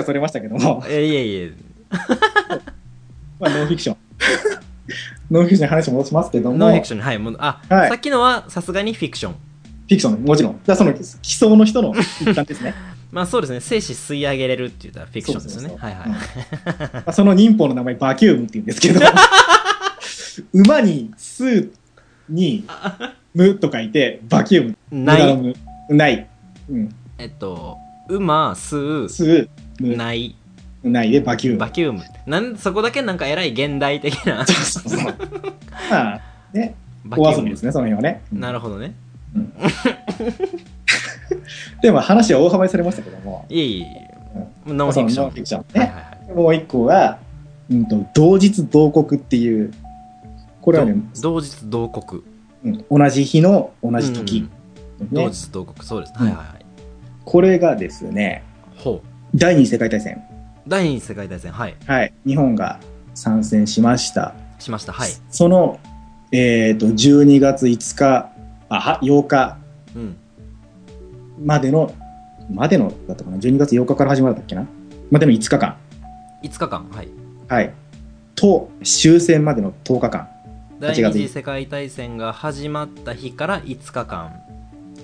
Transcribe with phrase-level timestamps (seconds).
[0.00, 1.52] はそれましたけども、えいえいえ。
[3.38, 3.96] まあ、ノンフィクション。
[5.30, 7.88] ノンフィクションに話戻しますけども、ノンフィクションにはいもうあ、はい。
[7.88, 9.32] さっきのはさすがにフィクション。
[9.32, 10.52] フィクション、もちろん。
[10.52, 12.74] だからその、基礎の人の一環ですね。
[13.10, 13.60] まあそうですね。
[13.60, 15.74] 生死吸い上げれるって言ったらフィクションですよね。
[15.76, 19.00] はいはい、まあその忍法の名前、バキュームって言うんですけど、
[20.54, 21.70] 馬に、スー
[22.30, 22.64] に、
[23.34, 25.04] ムと書いて、バキューム。
[25.04, 25.54] ない。
[25.88, 26.26] ない。
[26.70, 26.94] うん。
[27.18, 27.76] えっと
[28.08, 29.42] 馬吸スー、う。
[29.42, 29.48] ム、
[29.82, 30.34] ない。
[30.82, 31.60] ないでバキューム。
[31.60, 32.02] バキューム。
[32.26, 34.44] なんそこだけなんかえらい現代的な。
[34.46, 35.14] そうそうそう。
[35.90, 36.20] まあ、
[36.52, 36.74] ね、
[37.04, 37.34] バキューム。
[37.34, 38.22] お遊びですね、その辺はね。
[38.32, 38.40] うん。
[38.40, 38.94] なるほどね。
[41.82, 43.78] でも話は大幅にされましたけども、いえいえ。
[43.78, 45.24] いえノンフィクション。
[45.24, 45.80] ノンフィクションね。
[45.80, 46.02] はいはいは
[46.32, 46.36] い。
[46.36, 47.18] もう一個は、
[47.70, 49.72] うんと、同日同刻っていう、
[50.60, 52.24] これはね、同日同刻。
[52.64, 52.84] うん。
[52.90, 54.48] 同じ日の同じ時、ね。
[55.12, 55.84] 同日同刻。
[55.84, 56.46] そうです、うんはいはい。
[56.46, 56.62] はい
[57.24, 58.42] これがですね、
[58.76, 60.22] ほう第二次世界大戦。
[60.68, 62.12] 第二次世界大戦はいはい。
[62.26, 62.78] 日本が
[63.14, 64.34] 参戦しました。
[64.58, 65.80] しましたはいその、
[66.32, 68.30] えっ、と、12月5日、
[68.68, 69.58] あ、は8日
[69.96, 70.16] うん
[71.42, 71.94] までの、
[72.50, 74.66] までの、だったかな、12月8日から始まるんだっけな？
[75.10, 75.76] までの5日間。
[76.42, 77.08] 5日間はい
[77.48, 77.74] はい。
[78.34, 80.28] と、終戦までの10日間。
[80.78, 84.42] 第8月二次世界大戦が始まった日から5日間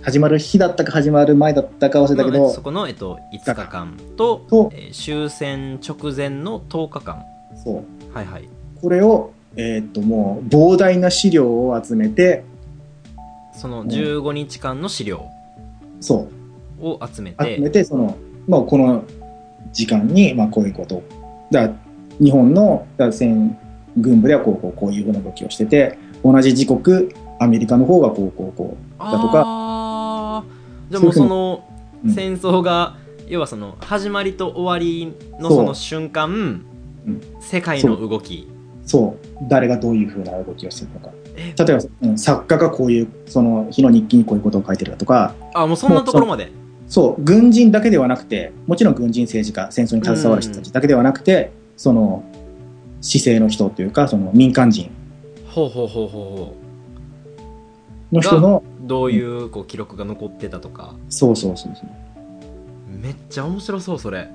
[0.03, 7.25] 始まる日だったか始まる前だったか忘れたけどのそ、この、えっと、5日間ととえー終戦直前の10日間
[7.63, 8.15] そう。
[8.15, 8.49] はいはい
[8.81, 12.45] これを、えっ、と、もう、膨大な資料を集めて、
[13.53, 15.27] その15日間の資料
[16.01, 16.29] そ
[16.81, 16.87] う。
[16.87, 18.17] を集めて集めて、その、
[18.47, 19.05] まあ、この
[19.73, 21.03] 時間に、まあ、こういうこと。
[21.51, 21.75] だから
[22.21, 23.59] 日本のだから戦
[23.97, 30.45] 軍部ではこう、こう、こういうふうな動きをしてて、同じ時刻、アメリカの方がこう、こう、こう、だとか、
[30.91, 31.65] じゃあもうその
[32.05, 32.13] うん。
[32.13, 36.65] 戦争が、要はその始まりと終わりのその瞬間、
[37.07, 37.23] うん。
[37.41, 38.49] 世界の動き。
[38.85, 41.11] そう、誰がどういうふうな動きをしてるのか。
[41.37, 41.55] え。
[41.57, 46.51] 例えば、うん作家がこういう、その日の日記にこういうことを書いてるだとか、あもうそんなところまで。
[46.87, 52.25] そう、軍人だけではなくて、もちろん軍人政治家、戦争に携わる人たちだけではなくて、その、
[53.01, 54.91] 市政の人というか、その民間人。
[55.47, 56.55] ほうほうほうほうほ
[58.13, 61.89] の人の、うどういうこう記録が残ってたとかそうそうそうそう。
[62.91, 64.29] めっちゃ面白そうそれ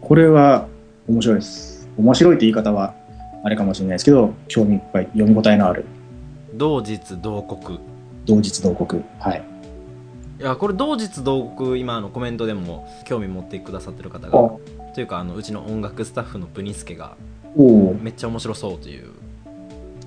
[0.00, 0.66] これは
[1.08, 1.88] 面白いです。
[1.96, 2.94] 面白いって言い方は
[3.44, 5.84] あれかもしれないですけど、興味いっぱい、読み応えのある、
[6.54, 7.78] 同日同刻
[8.26, 9.02] 同日同国。
[9.18, 9.42] はい。
[10.38, 14.60] いやこれ同日同刻今あのコメントでも興味持ってくださってる方あがお
[14.94, 17.14] というかあのうちの音楽スタッフのプニスケが
[17.56, 19.08] お、めっちゃ面白そうという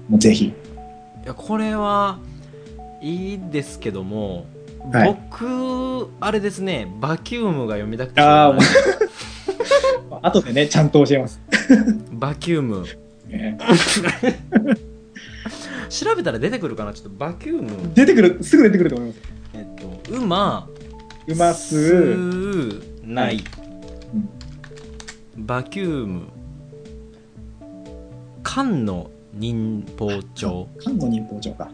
[0.09, 0.45] もうぜひ。
[0.45, 0.53] い
[1.25, 2.17] やこれは
[3.03, 4.45] いいですけども、
[4.91, 5.17] はい。
[5.29, 8.57] 僕あれですねバキュームが読みたくてあ
[10.21, 11.41] 後でね、ちゃんと教えます。
[12.11, 12.85] バキューム。
[13.27, 13.57] ね。
[15.89, 16.93] 調べたら出てくるかな？
[16.93, 17.93] ちょっとバキューム。
[17.93, 19.19] 出てくる、すぐ出てくると思います。
[19.53, 19.65] えっ
[20.07, 20.69] と馬。
[21.27, 23.43] うますーない、
[25.35, 25.45] うん。
[25.45, 26.27] バキューム。
[28.43, 30.69] 姦の忍法帖。
[30.81, 31.69] 姦の忍法帖か。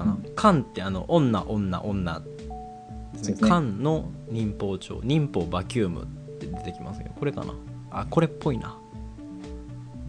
[0.00, 0.34] かな、うん。
[0.34, 2.20] 姦ってあの女女女。
[2.20, 3.50] ですそうですね。
[3.50, 5.00] の忍法帖。
[5.02, 6.06] 忍法バキュームっ
[6.38, 7.54] て出てきますけどこれかな。
[7.90, 8.76] あこれっぽいな。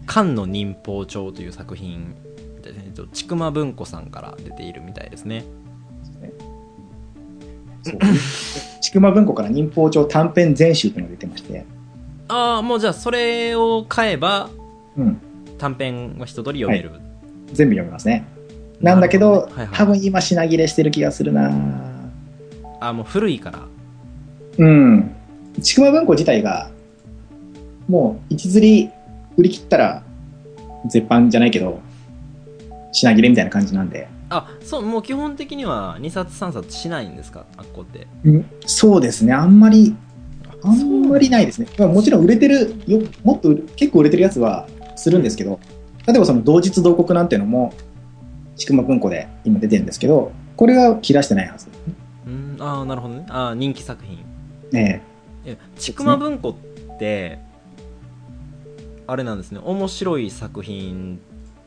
[0.06, 2.14] 漢の忍法帳という作品
[2.56, 2.84] みたいですね。
[2.86, 5.44] えっと千曲文庫さんから出ているみたいですね。
[7.82, 7.98] そう。
[8.80, 11.64] 千曲文庫から忍法帳短編全集っていうのが出てまして、
[12.28, 14.48] ああもうじゃあそれを買えば
[14.96, 15.20] うん。
[15.62, 16.90] 短編は一通り読める、
[17.52, 18.26] 全部読みますね。
[18.82, 19.68] なんだけど、はいはい。
[19.72, 21.52] 多分今品切れしてる気がするな。
[22.80, 23.60] あもう古いから。
[24.58, 25.14] うん。
[25.62, 26.70] ちくま文庫自体が、
[27.88, 28.90] もう一釣り
[29.36, 30.02] 売り切ったら、
[30.88, 31.80] 絶版じゃないけど、
[32.92, 34.08] 品切れみたいな感じなんで。
[34.30, 37.44] あそうもう基本的には2冊3冊しないんですか？
[37.58, 38.06] あっこって。
[38.24, 38.46] うん。
[38.66, 39.94] そうですね、あんまり、
[40.64, 41.68] あんまりないですね。
[41.78, 45.60] まあ、もちろん売れてるよ、もっと結構売れてるやつはするんですけど、
[46.06, 47.74] 例えばその同日同刻なんていうのも、
[48.56, 51.68] ちくま文庫で今出てるんですけど、これは切らしてないはず。
[52.26, 53.26] うんああなるほどね。
[53.28, 54.18] ああ人気作品。
[54.70, 55.02] ね
[55.44, 55.56] え。
[55.78, 57.38] ちくま文庫って
[59.06, 59.60] あれなんですね。
[59.62, 61.20] 面白い作品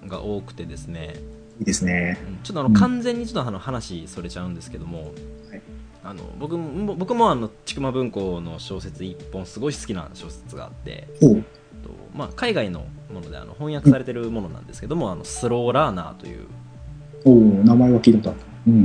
[0.08, 1.16] が多くてですね。
[1.60, 2.18] いいですね。
[2.28, 2.76] うんちょっとあのうん。
[2.76, 5.12] 完全にちょっとあの話それちゃうんですけども、
[5.50, 5.62] はい。
[6.04, 11.36] あの僕も僕もあのちくま文庫の小説一本すごい好きな小説があって、と
[12.14, 16.46] まあ、海外のものであの翻訳されてるものなんですけども、あのスローラーナーという、
[17.26, 18.40] おう名前は聞いたことある。
[18.68, 18.74] うん。
[18.74, 18.78] う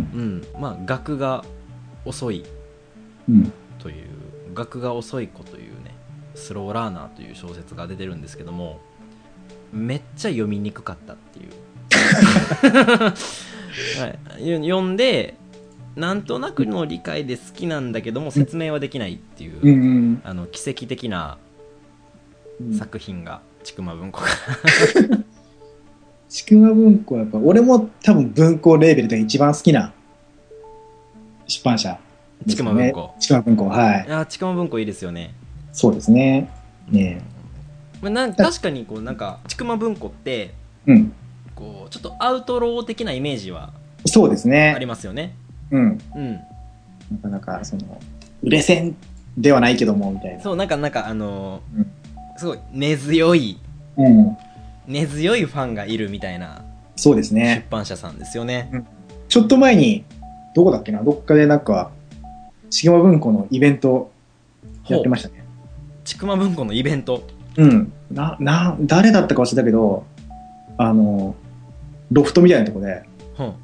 [0.59, 1.45] んまあ、学が
[2.05, 2.45] 遅い
[3.29, 3.53] うん。
[3.79, 4.07] という
[4.55, 5.95] 学が遅い子というね
[6.35, 8.81] スローラーナー」という小説が出てるんですけども
[9.73, 11.51] めっちゃ読みにくかったっていう、
[13.07, 13.15] は
[14.39, 15.37] い、よ読んで
[15.95, 21.39] なんとなくの理解で好きなんだけども説明はできないっていう、うんうんあの奇跡的な
[22.61, 22.75] うん。
[22.75, 24.27] 作品がちくま文庫が
[26.31, 29.93] ちくま文庫はやっぱ、俺も多分文庫レーベルで一番好きな
[31.49, 34.11] 出版社ですよね、ちくま文庫ちくま文庫、はいい。
[34.11, 35.35] やちくま文庫いいですよね
[35.73, 36.49] そうですね。
[36.89, 37.21] ね
[38.01, 40.55] まあなん確かにこうなんかちくま文庫って
[40.87, 41.13] うん。
[41.55, 43.73] こうちょっとアウトロー的なイメージは
[44.07, 44.87] そうですありね。
[44.87, 45.35] ますよね
[45.71, 45.99] うん。
[46.15, 46.33] うん
[47.11, 48.01] なかなか、その、
[48.43, 48.95] 売れ線
[49.37, 50.41] ではないけども、みたいな。
[50.41, 51.87] そうなんかなんかあのーうん
[52.37, 53.59] すごい根強い
[53.97, 54.37] うん。
[54.87, 56.65] 根強いファンがいるみたいな
[56.97, 57.67] そうです出ね。
[57.71, 58.85] 版社さんですよね
[59.29, 60.05] ちょっと前に、
[60.55, 61.91] どこだっけな、どっかでなんか、
[62.69, 64.11] ちくま文庫のイベント
[64.89, 65.45] やってましたね。
[66.05, 67.23] ちくま文庫のイベント
[67.57, 67.93] うん。
[68.11, 70.05] な、な、誰だったか忘れたけど、
[70.77, 71.35] あの、
[72.11, 73.05] ロフトみたいなとこで、
[73.35, 73.57] ほん好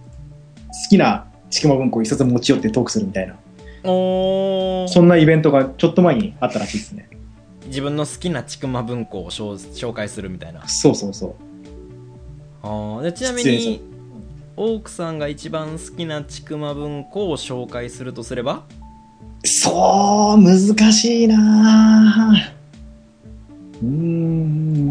[0.88, 3.34] きなちくま文庫を一冊持ち寄ってトークするみたいな、
[3.82, 7.08] そんなイベントがちょっと前にあったらしいですね。
[7.66, 10.66] 自分の好きなちくま文庫を紹紹介するみたいな。
[10.68, 11.34] そうそうそう。
[12.62, 13.82] あちなみに
[14.56, 18.64] オークさんが一番好きなちくま文庫を紹介するとすれば？
[19.44, 22.34] そう、難しいな。
[23.82, 24.86] ぁうーん。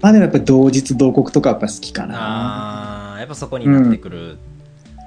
[0.00, 3.14] まあでもやっぱ同日同国とかやっぱ好きかな。
[3.14, 3.20] あー。
[3.20, 4.38] やっぱそこになってくる、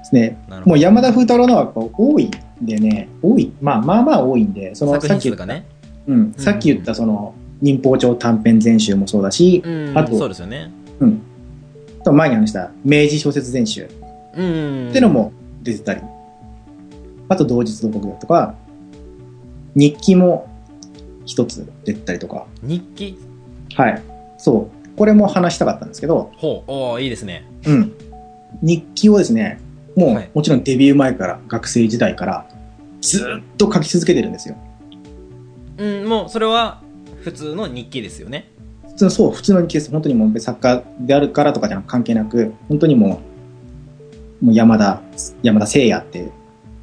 [0.04, 0.38] ですね。
[0.64, 2.30] もう山田風太郎のは多いん
[2.66, 5.66] でね、多い、まあまあまあ多いんで、その作さっき言った、ね。
[6.06, 9.98] うん、さっき言ったその、忍法帳短編全集もそうだし、うん。
[9.98, 10.70] あとそうですよね。
[11.00, 11.22] うん。
[12.00, 13.84] あと前に話した明治小説全集。
[13.84, 13.88] っ
[14.36, 14.90] うん。
[14.92, 16.02] てのも出てたり、
[17.28, 18.54] あと同日同国だとか、
[19.74, 20.48] 日記も
[21.24, 23.18] 一つ出てたりとか、日記？
[23.74, 24.02] はい。
[24.36, 24.96] そう。
[24.98, 26.70] これも話したかったんですけど、ほう。
[26.70, 27.46] おーいいですね。
[27.66, 27.92] うん。
[28.62, 29.58] 日記をですね、
[29.96, 32.46] もう、はいもちろんデビュー前から、学生時代から、
[33.00, 34.56] ずっと書き続けてるんですよ。
[35.76, 36.80] うんもうそれは
[37.22, 38.48] 普通の日記ですよね
[38.90, 39.90] 普通のそう、普通の日記です。
[39.90, 43.20] 本当にもう作家であるからとかじゃ関係なく、本当にも
[44.40, 45.00] う、もう山田、
[45.42, 46.30] 山田聖也って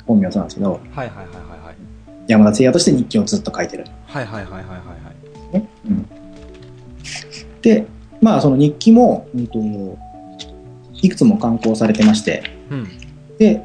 [0.05, 1.75] 本名そうなんですけど、はいはいはいはいはい
[2.27, 3.85] 山田聖也として日記をずっと書いてる。
[4.05, 4.75] はいはいはいはいはいは
[5.51, 5.69] いね。
[5.85, 6.05] うん。
[7.61, 7.87] で、
[8.21, 9.59] まあその日記も、うんと、
[11.01, 13.00] いくつも刊行されてまして、うん
[13.41, 13.59] で、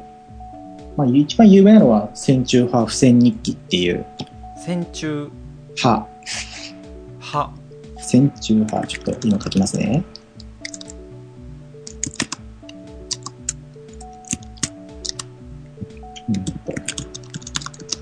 [0.95, 4.03] まあ一番有名なのは、戦中派不戦日記っていう
[4.57, 5.29] 戦中
[5.75, 6.07] 派、
[7.19, 7.51] 派
[7.99, 10.03] 戦中派、ちょっと今書きますね。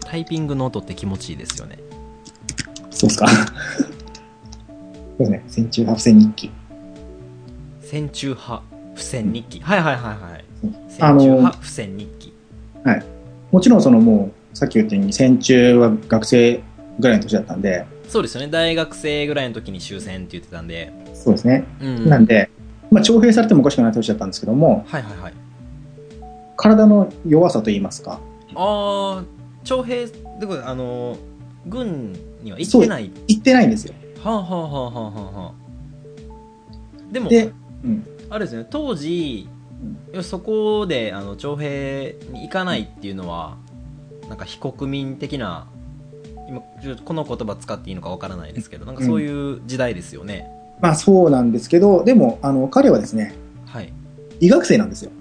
[0.05, 1.77] タイピングの音って気持ちいいですよね
[2.89, 3.27] そうですか。
[3.27, 5.43] そうですね。
[5.49, 6.51] 戦中派不戦日記。
[7.81, 8.63] 戦中派
[8.95, 10.44] 不戦日記はいはいはいはい
[10.99, 12.33] あの戦中派不戦日記。
[13.51, 16.61] もちろんそのもう、さっき言ったように戦中は学生
[16.99, 18.47] ぐらいの年だったんで、そうですよね。
[18.49, 20.91] 大学生ぐらいの時に終戦って言ってたんで。
[21.13, 21.65] そうですね。
[21.81, 22.49] うんなんで、
[22.91, 25.33] まあ徴兵されてもおかしくない年だったんですけども、はいはいはい。
[26.57, 28.19] 体の弱さといいますか、
[28.55, 29.23] ああ
[29.63, 30.11] 徴兵で
[30.45, 31.17] これあの
[31.65, 33.11] 軍には行ってない。
[33.27, 33.93] 行ってないんですよ。
[34.23, 35.53] はあはあはあはあはあはあ。
[37.11, 37.51] でもで、
[37.83, 38.05] うん。
[38.29, 38.67] あれですね。
[38.69, 39.47] 当時
[40.21, 43.57] そこであの徴兵に行かないっていうのは
[44.29, 45.67] なんか非国民的な
[46.47, 50.47] 今ちょっとこの言葉使っていいのかわからないですけどなんかそういう時代ですよね、
[50.81, 53.33] まあそうなんですけど、でも、あの、彼はですね、
[53.65, 53.93] はい。
[54.39, 55.11] 医学生なんですよ。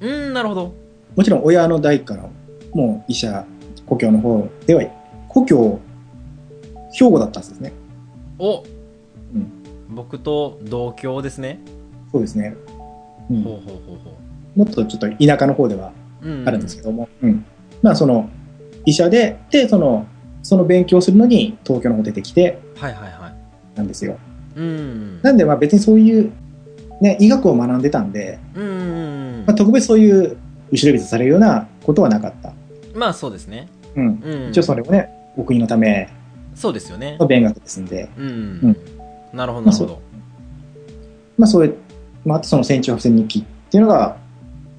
[0.00, 0.74] うーんなるほど。
[1.16, 2.28] もちろん親の代から
[2.72, 3.44] もう医者、
[3.86, 4.82] 故郷の方では、
[5.28, 5.80] 故郷、
[6.92, 7.72] 兵庫だったんですね。
[8.38, 8.64] お、うん。
[9.94, 11.60] 僕と同郷ですね、
[12.12, 12.54] そうですね。
[13.30, 13.42] うん。
[13.42, 14.18] ほうほうほうほ
[14.54, 17.44] もっとちょっと田舎の方ではう、うん、あるんですけども、うん。
[17.82, 18.28] まあその
[18.84, 20.06] 医者で、で、その、
[20.42, 23.76] その勉強するのに東京の方出てきてはいはいはい。
[23.76, 24.18] なんですよ。
[24.56, 25.22] うん。
[25.22, 26.32] なんでまあ別にそういう、
[27.00, 28.62] ね、医学を学んでたんで、うん。
[28.62, 30.36] うんうんまあ、特別そういう
[30.70, 32.52] 後ろ指されるようなことはなかった。
[32.94, 33.68] まあそうですね。
[33.96, 34.22] うん。
[34.22, 34.50] うん。
[34.50, 36.08] 一応それもね、お国のため
[36.54, 37.16] そうですよね。
[37.18, 38.30] の勉学ですんで、うん、う
[38.68, 39.36] ん。
[39.36, 40.00] なるほどなるほど、
[41.38, 41.74] まあそう、
[42.24, 44.16] まああとその戦中不戦日記っていうのが、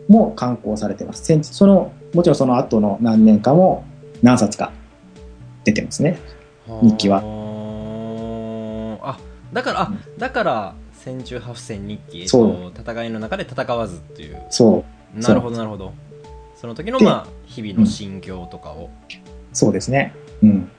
[0.08, 1.24] もう刊行されてます。
[1.24, 3.86] 戦その、もちろんその後の何年かも
[4.22, 4.72] 何冊か
[5.64, 6.20] 出てますね。
[6.82, 7.22] 日記は。
[7.22, 9.20] はあ
[9.52, 14.42] だからあだから戦中ハフ戦日記、えっそと、戦いの中で戦わずっていう。
[14.50, 14.86] そ
[15.16, 15.94] う、なるほどなるほど。
[16.56, 18.90] その時のでまあ日々の心境とかを、
[19.52, 20.14] そうですね。
[20.42, 20.70] うん。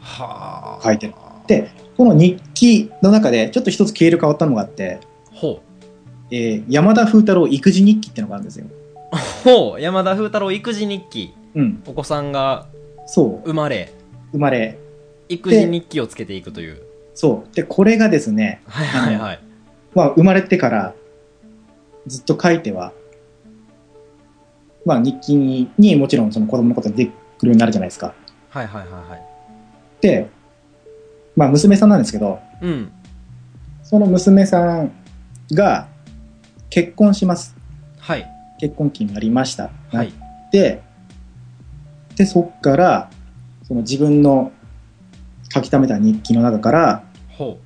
[0.00, 0.82] はあ。
[0.82, 1.14] 書いてる。
[1.46, 5.00] でこの日記の中で、ちょっと一つ経路変わったのがあって、
[5.32, 5.60] ほ
[6.32, 8.66] えー山田風太郎育児日記ってのがあるんですよ。
[9.12, 11.82] うほう山田風太郎育児日記うん。
[11.86, 12.66] お子さんが
[13.06, 13.48] そう。
[13.48, 13.92] 生まれ
[14.32, 14.78] 生まれ。
[15.28, 16.82] 育児日記をつけていくという
[17.14, 17.54] そう。
[17.54, 19.40] で、これがですね、はいはいはい
[19.94, 20.94] まあ、生まれてから
[22.06, 22.92] ずっと書いては、
[24.86, 28.14] まあ、日記ににもちろんその子供のことが出てくるようになるじゃないですか。
[28.48, 29.22] はいはいはいはい
[30.00, 30.28] で、
[31.36, 32.92] まあ、娘さんなんですけど、うん
[33.82, 34.92] その娘さん
[35.52, 35.86] が
[36.72, 37.54] 結婚します。
[37.98, 38.26] はい
[38.58, 39.70] 結婚期になりました。
[39.90, 40.80] はいなって、
[42.16, 43.10] で、そっから、
[43.62, 44.52] その自分の
[45.52, 47.58] 書き溜めた日記の中から、ほ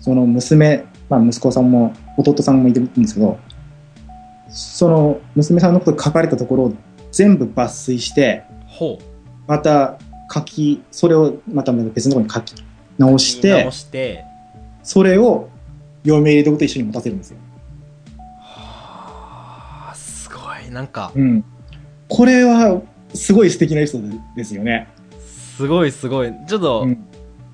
[0.00, 3.38] その娘、まあ、息子さんも弟さんもいるんですけど、
[4.48, 6.72] その娘さんのことが書かれたところを
[7.12, 9.04] 全部抜粋して、うほう
[9.46, 9.96] また
[10.32, 12.64] 書き、それをまた別のところに書き
[12.98, 14.24] 直して直、して
[14.82, 15.48] それを
[16.02, 17.36] 嫁入りとと一緒に持たせるんですよ。
[20.70, 21.44] なんかうん。
[22.08, 22.82] これは、
[23.14, 24.88] すごい素敵なエピソードですよね。
[25.26, 27.04] すごいすごいちょっと、うん。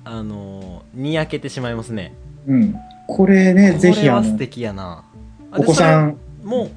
[0.05, 2.13] あのーにやけてしまいますね
[2.47, 2.75] うん。
[3.07, 5.03] これね、ぜひあの、これは素敵やな
[5.51, 6.69] あお子さん、も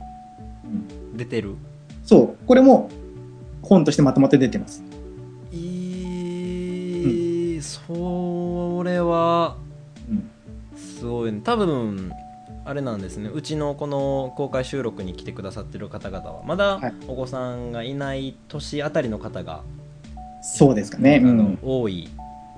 [0.65, 1.55] うん出てる？
[2.05, 2.91] そう、これも
[3.63, 4.83] 本としてまとまって出てます。
[5.53, 5.57] い
[7.57, 9.57] い、それは
[10.09, 10.31] うん。
[10.77, 12.13] すごいね多分
[12.71, 19.65] あれなんですねうちのこの公開収録に来てくださってる方々はまだはいお子さんがいない年あたりの方が、
[20.41, 21.17] そうですかね。
[21.17, 21.59] あのうん。
[21.63, 22.09] 多い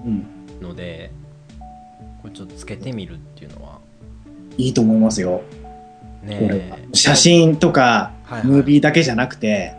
[0.04, 0.26] うん。
[0.61, 1.11] ので
[2.21, 3.78] これちょっとつけてみるっていうのは
[4.59, 5.40] いいと思いますよ。
[6.23, 9.75] ね写真とか、はいはいムービーだけじゃなくて、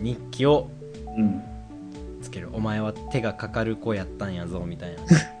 [0.00, 0.68] 日記を
[1.16, 1.42] うん。
[2.22, 5.02] つけるお前は手がかかる子やったんやぞみたいな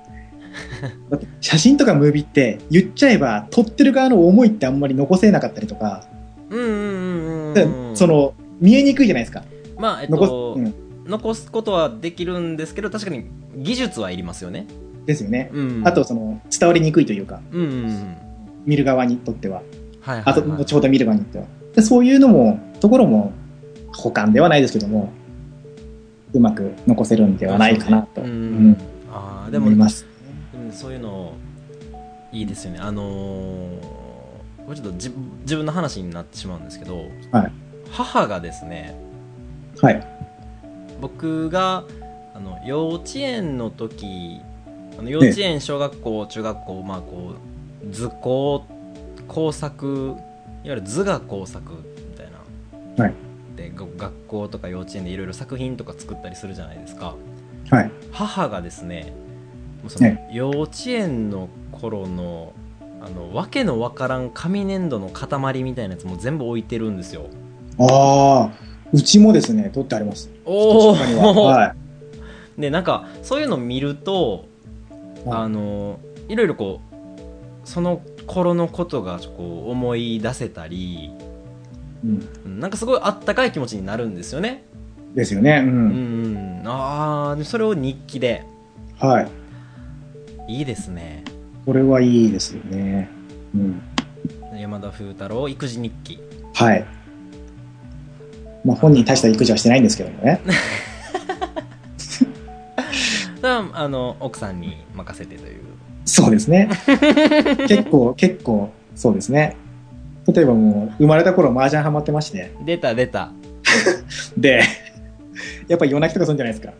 [1.40, 6.04] 写真とかムービーって言っちゃえば撮ってる側の思いってあんまり残せなかったりとか、
[6.50, 7.96] うんうんうんでうん。
[7.96, 9.44] その見えにくいじゃないですか。
[9.78, 10.74] まあえっ残と、す、うん、
[11.06, 13.24] 残すことはできるんですけど確かに
[13.56, 14.66] 技術はいりますよね。
[15.06, 15.50] ですよね。
[15.52, 15.82] うん。
[15.84, 18.16] あとその伝わりにくいというか、うんうんうん。
[18.66, 19.62] 見る側にとっては、
[20.00, 21.44] はいはい、あと後ほど見る側にとっては。
[21.74, 23.32] でそういうのもところも
[23.92, 25.10] 保管ではないですけども、
[26.32, 28.76] うまく残せるんではないかなと、うんうん。
[29.12, 30.09] ああでも思います。
[30.72, 31.34] そういうの
[32.32, 32.78] いいですよね。
[32.80, 34.00] あのー
[34.66, 35.10] これちょっと自
[35.40, 37.52] 自分の話になってしまうんですけど、はい。
[37.90, 38.94] 母がですね
[39.80, 40.06] はい。
[41.00, 41.84] 僕が
[42.34, 44.40] あの幼稚園の時
[44.96, 47.34] あの幼稚園小学校中学校まあこ
[47.84, 48.64] う図工
[49.26, 50.14] 工作
[50.62, 52.28] いわゆる図画工作みたい
[52.96, 53.14] な、はい。
[53.56, 57.16] でご学校とか幼稚園でいろいろ作品とか作ったりするじゃないですか。
[57.70, 57.90] はい。
[58.12, 59.12] 母がですね
[59.88, 62.52] そのね幼稚園の頃の
[63.02, 67.28] あのわけのわからん紙粘土の塊みたいなやつも全部置いてるんですよ
[67.78, 70.30] ああ、うちもですね、撮ってあります。
[70.44, 71.74] おお、は
[72.58, 72.60] い。
[72.60, 74.44] でなんかそういうの見ると
[75.26, 76.98] あのいろいろこう
[77.64, 81.10] その頃のことがこう思い出せたり
[82.04, 84.64] うん、うんなんかすごいあったかい気持ちになるんですよね
[85.14, 85.62] ですよね。
[85.64, 85.66] う。
[85.66, 88.44] うんんああでそれを日記で
[88.98, 89.28] はい。
[90.50, 91.22] いいですね
[91.64, 93.08] これはいいですよね。
[93.54, 93.80] うん。
[94.58, 96.18] 山田風太郎育児日記
[96.54, 96.84] はい。
[98.64, 100.40] まあ本人大した育児はしてないんですけどもね。
[103.42, 105.60] あの奥さんに任せてという
[106.04, 106.68] そうですね。
[107.68, 109.56] 結構、結構、そうですね。
[110.26, 112.52] 例えばもう、生まれた頃麻雀ハマってまして。
[112.64, 113.32] 出た出た
[114.36, 114.62] で、
[115.68, 116.72] やっぱ夜泣きとかするんじゃないですか。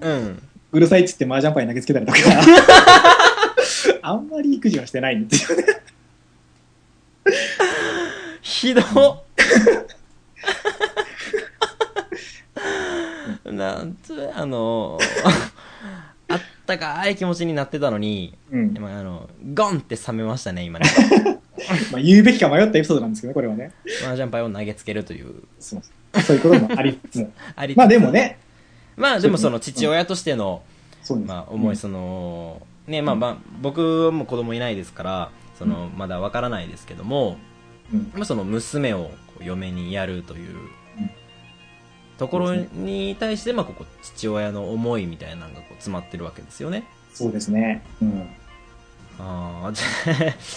[0.00, 2.18] うんうるさいっつって麻雀パイ投げつけたりとか。
[4.02, 5.64] あんまり育児はしてないんですよね。
[8.40, 9.22] ひどっ
[13.44, 14.98] なんつあの
[16.28, 18.74] あったかい気持ちになってたのにうん。
[18.74, 20.86] 今あのゴンって冷めましたね今ね
[21.92, 23.72] まあ言うべきか迷ったエピソードなんですけどね、これはね。
[24.04, 25.82] マージャンパイを投げつけるというそう
[26.20, 27.32] そういうこともありつつも。
[27.54, 28.38] ありまあでもね、
[29.02, 30.62] まあでもその父親としての。
[31.26, 37.38] まあ、思いその、ねまあまあ僕も子供いないですからそのまだわからないですけども、
[37.92, 40.54] うんまあ、その娘を嫁にやるという
[42.18, 46.84] ところに対して、まあ、ここ父親の思いみたいなのがこう詰まってるわけですよね。
[47.12, 47.82] そうですね。
[48.00, 48.28] うん。
[49.18, 49.72] あ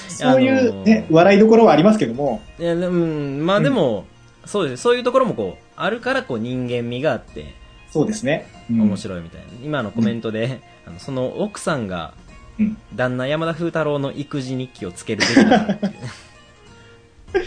[0.08, 4.06] そういうね、笑いどころはありますけども、ゃいやでもうんまあでも、
[4.46, 7.54] そうですそういうところもこうあるからこう人間味があって
[7.96, 8.46] そうですね。
[8.70, 8.82] うん。
[8.82, 12.14] 面白いみたいな、今のコメントで、 あのその奥さんが
[12.60, 12.78] うん。
[12.94, 15.94] 旦那山田風太郎の育児日記をつけるべきだっていう。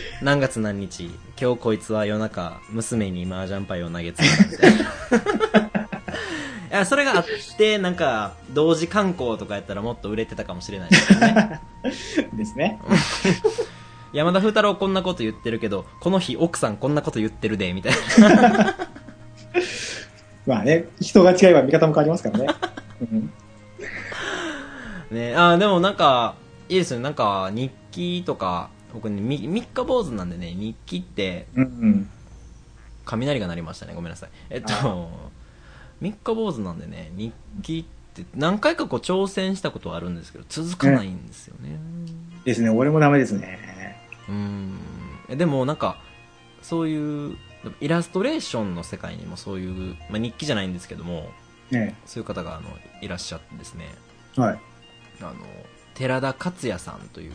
[0.22, 4.86] 何月何日今日こいつは夜中娘に麻雀牌を投げつけたみたいな
[6.70, 7.26] いやそれがあっ
[7.56, 11.60] てなんか同時観光とかやったらもっと売れてたかもしれないですよね。
[12.34, 12.78] ですね。
[14.12, 18.76] 山田風太郎こんなこと言ってるけどこの日奥さんこんなこと言ってるでみたいな
[20.48, 22.46] まあね、人が違えば見方も変わりますからね。
[23.12, 23.30] うん。
[25.10, 26.36] ねあーでもなんか
[26.70, 27.04] いいですよね。
[27.04, 32.10] なんか日記とか僕ねみ三日坊主なんでね日記ってうんうん。
[33.04, 33.92] 雷が鳴りましたね。
[33.94, 34.30] ごめんなさい。
[34.48, 35.10] えっあと
[36.00, 41.78] 三日坊主なんでね日記って何回かこう挑戦したことはあるんですけど続かないんですよね。
[42.46, 43.58] ですね、俺もダメですね。
[44.30, 44.78] うん。
[45.28, 45.98] えでもなんか
[46.62, 47.36] そういう
[47.80, 51.30] イラストレーションの世界にもそういう、まあ、日記じゃないんですけども
[51.70, 52.68] ねそういう方があの
[53.02, 53.86] いらっしゃってですね
[54.36, 54.58] はい。
[55.20, 55.34] あの
[55.94, 57.32] 寺田克也さんという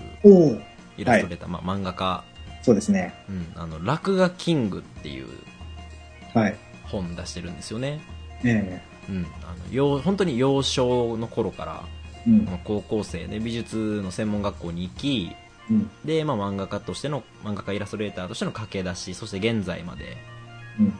[0.97, 2.23] イラストレーター、まあ、漫画家
[2.63, 3.13] そうですね。
[3.29, 5.27] うん、あの、落書キングっていう
[6.33, 6.55] はい。
[6.85, 7.99] 本出してるんですよね。
[8.43, 9.27] えうん。
[9.43, 11.83] あの、幼本当に幼少の頃から、
[12.25, 15.35] えうんまあ高校生で美術の専門学校に行き、
[15.69, 15.91] うん。
[16.05, 20.17] で、まあ、漫画家としての、漫画家イラストレーターとしての駆け出し、そして現在まで
[20.79, 20.93] うん。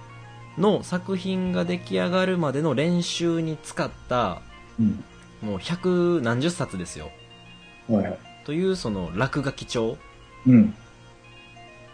[0.58, 4.42] の作品が出来上がるまでの練習に使った、
[4.80, 5.04] うん。
[5.42, 7.10] もう百何十冊ですよ。
[7.90, 8.20] はいはい。
[8.46, 9.98] というその落書き帳
[10.48, 10.74] うん。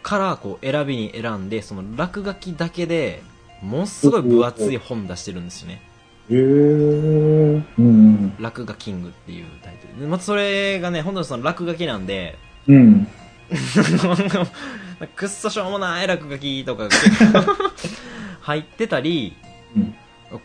[0.02, 3.22] からこう選びに選んで、その落書きだけで、
[3.62, 5.82] ものすごい分厚い本出してるんですよね。
[6.30, 7.64] へえー。
[7.78, 8.36] うん。
[8.40, 10.08] 落書キングっていうタイトルで。
[10.08, 12.38] またそれがね、本当にその落書きなんで、
[12.70, 13.08] うん。
[15.16, 16.90] くっそしょうもない落書きとかが
[18.42, 19.36] 入ってたり、
[19.76, 19.96] うん。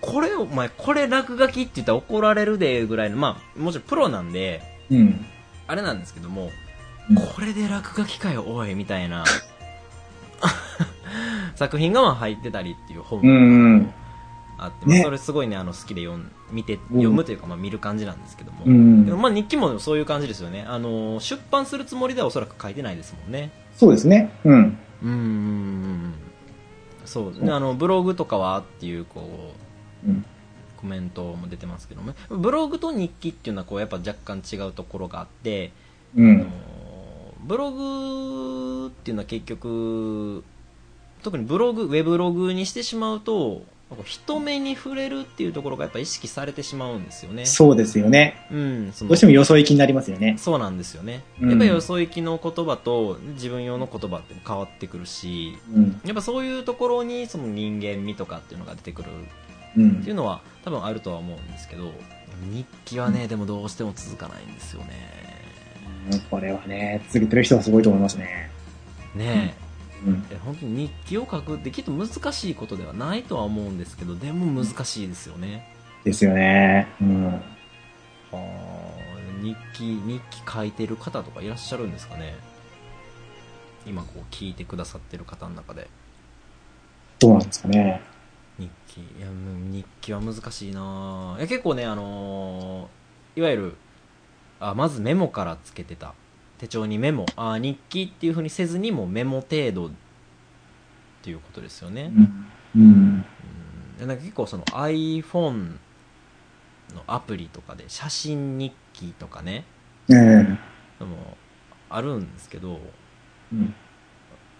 [0.00, 5.24] これお前、これ落書きって言ったら怒られるでぐらいの、まあ、もちろんプロなんで、うん。
[5.66, 6.44] あれなんですけども、
[7.10, 9.24] うんこれで落書きかよ、おい、みたいな
[11.54, 13.92] 作品がまあ入ってたりっていう本
[14.58, 18.64] あって、まあねそれすごいね、あの、好きで読ん見て、うん読むというか、まあ見る感じなんですけども。
[18.64, 20.64] うんでもまあ日記もそういう感じですよね。
[20.68, 23.50] あの、出版するつもりではおそらく書いてないですもんね。
[23.76, 24.32] そうですね。
[24.44, 24.54] うん。
[24.54, 26.14] うんうんうんうん。
[27.04, 27.52] そうね。
[27.52, 29.52] あの、ブログとかはっていう、こ
[30.06, 30.24] う、うん。
[30.76, 35.72] コメントも出てますけども、ブログと日記っていうのはこうやっぱ若干違うところがあって、
[36.14, 36.46] あのうん。
[37.44, 40.44] ブログっていうのは結局
[41.22, 43.62] 特にブログウェブログにしてしまうと
[44.04, 48.46] 人目に触れるっていうところがやっぱ意識されてしまうんですよねそうですよね。
[48.50, 50.36] うんそのどうしてもよそ行きになりますよね。
[50.38, 56.00] そうなんですよね、うんやっぱりよそ行きの言葉と自分用の言葉って変わってくるしうん。
[56.04, 59.10] やっぱそういうところにその人間味とかっていうのが出てくる
[59.76, 59.90] うん。
[60.00, 61.92] っていうのは多分あるとは思うんですけど
[62.50, 64.92] 日記はね、でもどうしても続かないんですよね
[66.30, 68.50] これはね、続けてる人はすごいと思いますね。
[69.14, 69.63] ねえうん。
[70.30, 75.66] え本当に日記を書くってきっと難しいことではないとは思うんですけどでも難しいですよね、
[76.04, 76.88] ですよね。
[77.00, 77.32] うん。
[77.32, 77.40] は
[78.32, 78.38] あ
[79.42, 82.34] 日記日記書いてる方とかいらっしゃるんですかね？
[83.86, 85.88] 今こう聞いてくださってる方の中で
[87.18, 88.00] どうなんですかね。
[88.58, 89.26] 日記いや
[89.70, 93.76] 日記は難しいなあいや結構ねあのーいわゆる
[94.60, 96.14] あまずメモからつけてた
[96.64, 99.90] 手帳にメモあ日記っていうふうにせずにもうメモ程度っ
[101.22, 102.46] ていうことですよね、うん。
[102.76, 103.24] うん。
[104.00, 104.08] うん。
[104.08, 105.76] なんか結構その iPhone
[106.94, 109.64] のアプリとかで写真日記とかね。
[110.10, 110.58] ええ。
[110.98, 111.36] でも
[111.90, 112.80] あるんですけど。
[113.52, 113.74] うん。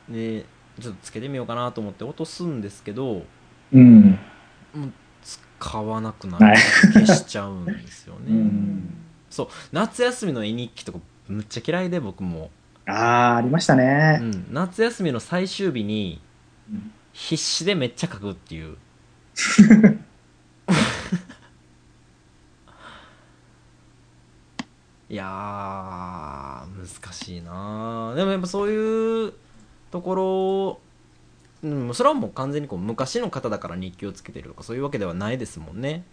[0.08, 0.44] で
[0.80, 3.24] ちょっとつけてみようかなと思って落とすんですけど。
[3.72, 4.18] うん。
[4.74, 6.62] もう使わなくなはいる
[6.92, 8.94] 消しちゃうんですよね、うん。
[9.30, 9.48] そう。
[9.72, 12.50] 夏休みの絵日記とかむっちゃ嫌いで僕も、
[12.86, 14.18] ああ、ありましたうね。
[14.22, 16.20] ん、夏休みの最終日に
[16.70, 18.76] うん必死でめっちゃ書くっていう。
[25.10, 29.34] いやー難しいなでもやっぱそういう
[29.90, 30.80] ところ
[31.62, 36.04] うん、それはもう完全にこう昔の方だから日記をつけてるとかそういうわけではないですもんね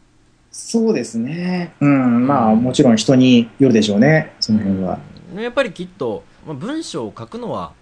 [0.52, 1.74] そうですね。
[1.80, 2.28] うん。
[2.28, 4.34] まあ、もちろん人によるでしょうね。
[4.40, 5.00] その辺は。
[5.36, 7.74] やっぱりきっと、まあ、文章を書くのは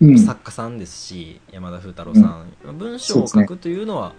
[0.00, 0.18] うん。
[0.18, 4.14] 作家さんですし、山田風太郎さん、文章を書くというのは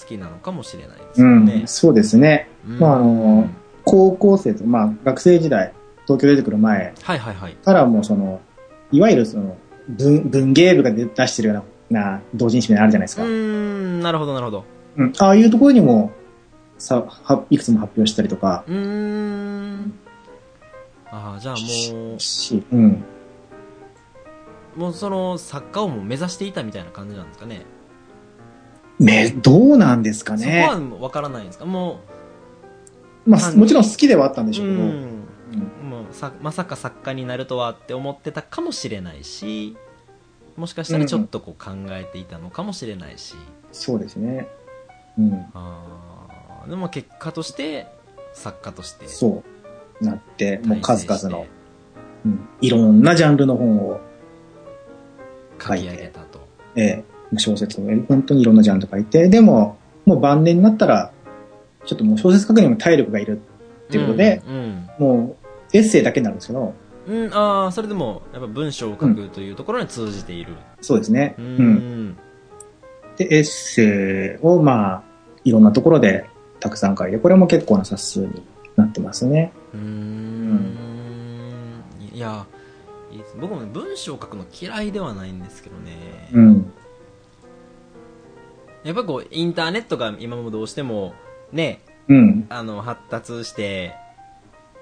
[0.00, 1.62] 好きなのかもしれないですうん。
[1.66, 2.48] そうですね。
[2.66, 3.48] うんまああの
[3.84, 5.72] 高校生と、まあ、学生時代、
[6.06, 7.52] 東京出てくる前はいはいはい。
[7.54, 8.40] からも、その、
[8.90, 9.56] いわゆるその、
[9.88, 13.22] 文、文芸部が出出してるような、な同人誌みたいなのあるじゃないですか。
[13.22, 14.64] うーん、なるほどなるほど。
[14.96, 15.12] うん。
[15.18, 16.10] ああいうところにも、
[16.78, 19.98] さ、はいくつも発表したりとか、うーん。
[21.10, 22.20] ああじゃあもう。
[22.20, 23.04] し、うん。
[24.76, 27.64] もうその作家をもう目指していたみたいな感じなんですかね。
[28.98, 30.66] め、どうなんですかね。
[30.68, 31.64] そこは分からないんですか？
[31.64, 32.00] も
[33.24, 34.88] まあ、もちろん好きではあったんでうしょうけど、うん。
[34.90, 35.90] うん。
[35.90, 39.76] もうさまさか作家になるとはって思ってたかもしれないし
[40.56, 43.34] もしかしたらちょっとこう考えていたのかもしれないし、
[43.72, 44.48] そうですね。
[45.18, 45.46] うん。
[45.54, 46.05] あー
[46.66, 47.86] でも結果として
[48.34, 49.56] 作家としてそう。
[50.04, 51.46] なって、もう数々の、
[52.24, 54.00] うん、いろんなジャンルの本を、
[55.58, 57.04] 書き上げたとええ
[57.38, 61.12] 小説を、本当にいろんなジャンル書いて、でも、もう晩年になったら、
[61.84, 63.40] ちょっともう小説書くにも体力がいる
[63.88, 65.36] っていうことで、うんも
[65.72, 66.74] う、エッセイだけになるんですけど、
[67.08, 71.34] うん、うんああそれでもやっぱ文章を書くというところに通じているそうですね。
[71.38, 71.48] ううん
[72.10, 72.16] ん。
[73.16, 75.02] で、エッセイを、まあ、
[75.44, 76.26] いろんなところで
[76.60, 78.42] たくさん書いて、これも結構な冊数に
[78.76, 79.52] なってますね。
[79.74, 80.86] うーん
[82.12, 82.46] いや
[83.10, 86.72] いいです僕もね文章を書くの嫌いではないんですけどね、うん。
[88.84, 91.14] やっぱこうインターネットが今もどうしても
[91.52, 92.46] ねうん。
[92.48, 93.94] あの発達して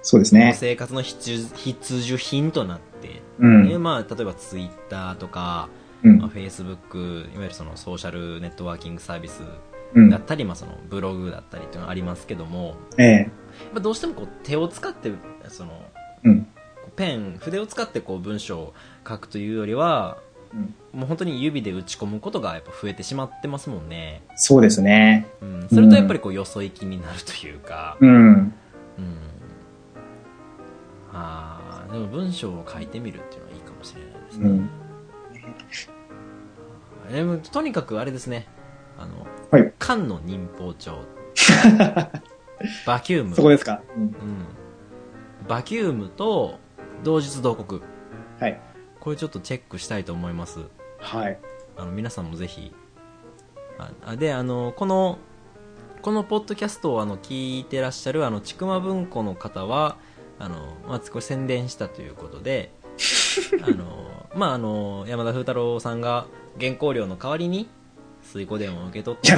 [0.02, 0.54] そうですね。
[0.56, 3.68] 生活の必需必需品となって、うん。
[3.68, 5.68] でまあ、例えばツイッターとか、
[6.02, 9.48] うんまあ、フェイスブックいわゆるそのソーシャルネットワーキングサービスうん
[10.11, 13.30] だったり、まあ、そのブログだったりっていうのがありますけどもええ。
[13.80, 15.12] どうしてもこう手を使って
[15.48, 15.80] その
[16.24, 16.46] うん。
[16.96, 18.74] ペン筆を使ってこう文章を
[19.09, 20.18] 書くというよりは
[20.52, 25.26] うんもう本当に指で打ち込むことがやっぱ増えてしまってますもんね、そうですね。
[25.40, 28.12] うん、それとやっぱりこうよそ行きになるというか、うん。
[28.12, 28.52] うん、
[31.12, 34.48] あーでも文章を書いてみるっていうのはいいかもしれないですね、
[37.09, 37.12] うん。
[37.12, 38.46] でもとにかくあれですね
[38.98, 40.98] あの、はい漢の忍法帳
[42.87, 43.83] バキュームそこですか？
[43.96, 44.02] うん。
[44.02, 44.12] うん、
[45.48, 46.59] バキュームと
[47.02, 47.83] 同日同刻
[48.40, 48.61] はい。
[49.00, 50.61] これちょっとチェックしたいと思います
[50.98, 51.38] はい。
[51.76, 52.72] あの皆さんもぜひ
[53.78, 55.18] ああであのこの
[56.00, 59.96] このポッドキャストをあの聞いてらっしゃるあのちくま文庫の方は
[60.38, 60.57] あの、
[60.88, 62.70] まあ、これ宣伝したということで
[63.62, 66.26] あの、まあ、あの山田風太郎さんが
[66.61, 67.68] 原稿料の代わりに
[68.24, 69.37] 水庫電を受け取った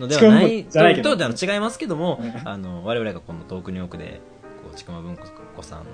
[0.00, 0.66] のではない。
[0.68, 1.02] じゃない。
[1.02, 2.48] ととあの違いますけどもうん。
[2.48, 4.20] あの我々がこの遠くに奥で
[4.62, 5.84] こうちくま文庫さん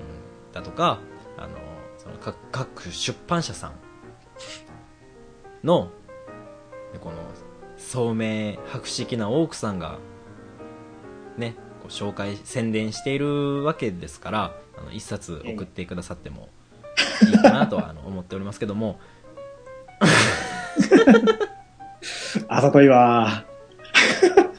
[0.53, 0.99] だとか
[1.37, 1.55] あの
[1.97, 3.73] その各各出版社さん
[5.63, 5.89] の
[7.01, 7.17] この
[7.77, 9.97] 聡明博識な多くさんが
[11.37, 16.49] ねこう紹介宣伝しているわけですからあの一冊送ってくださっても
[17.27, 18.99] いいかなとはあの思っておりますけども
[22.47, 23.45] あざといわ。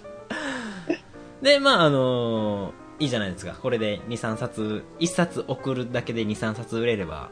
[1.43, 3.55] でまああのいいじゃないですか。
[3.61, 7.31] これで23冊1冊送るだけで23冊売れれば。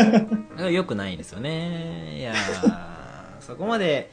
[0.70, 2.18] よくないですよね。
[2.18, 4.10] いやーそこまで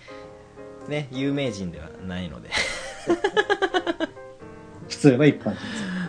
[0.87, 2.49] ね有名人ではないので。
[4.89, 5.59] 普通の一般人。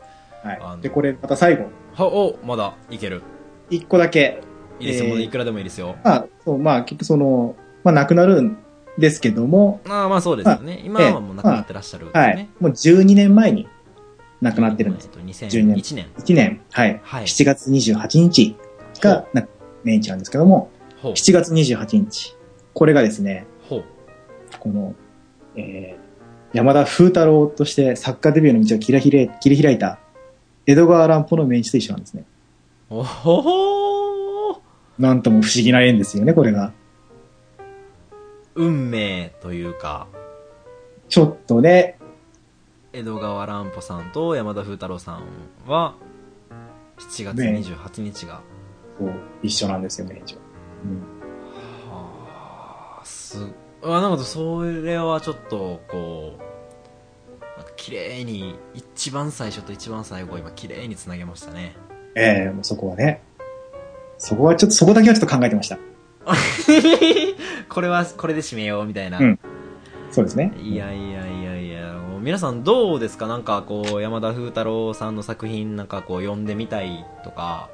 [0.43, 0.81] はい。
[0.81, 3.21] で、これ、また最後、は、お、まだいける。
[3.69, 4.41] 一個だけ、
[4.79, 5.95] いいですよ、えーいくらでもいいですよ。
[6.03, 8.57] まあ、そう、まあ、結局その、まあ、亡くなるん
[8.97, 10.81] ですけども、ああ、まあそうですよね。
[10.83, 12.49] 今はもう亡くなってらっしゃるんですねはい。。
[12.59, 13.67] もう12年前に
[14.41, 15.09] 亡くなってるんです。
[15.11, 16.09] えっと、2001年。
[16.17, 16.99] 1年、はい。
[17.03, 18.55] はい7月28日
[18.99, 19.47] が、な
[19.83, 21.11] 命日なんですけども、ほう。
[21.13, 22.35] 7月28日。
[22.73, 23.83] これがですね、ほう。
[24.59, 24.95] この、
[25.55, 26.10] えー、
[26.53, 29.99] 山田風太郎として作家デビューの道を切り開い切り開いた
[30.65, 32.25] 江戸川乱歩の命日と一緒なんですね。
[32.89, 34.61] おほ
[34.99, 36.73] なんとも不思議な縁ですよね、これが。
[38.55, 40.07] 運命というか、
[41.09, 41.97] ちょっとね、
[42.93, 45.23] 江戸川乱歩さんと山田風太郎さん
[45.65, 45.95] は、
[46.99, 48.41] 7月ね28日が、
[48.99, 50.41] そう一緒なんですよ、命日は。
[50.83, 53.47] うんはあ、す、
[53.83, 61.75] あ、なんかそれはちょっと、こう、なんか綺麗に、一番最初と一番最後を今綺麗につなげましたね。
[62.15, 63.21] ええもうそこはね。
[64.17, 65.79] そこはちょっと、そこだけはちょっと考えてました。
[67.69, 69.17] これは、これで締めようみたいな。
[69.19, 69.39] うん
[70.11, 70.51] そうですね。
[70.61, 73.27] いやいやいやいや、皆さんどうですか？
[73.27, 77.69] なんかこう、山田風太郎さんの作品なんかこう読んでみたいとか、